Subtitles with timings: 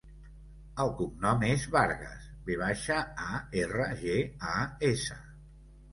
[0.83, 4.19] El cognom és Vargas: ve baixa, a, erra, ge,
[4.53, 4.57] a,
[4.93, 5.21] essa.